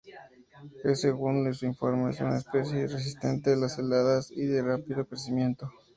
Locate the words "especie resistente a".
2.39-3.55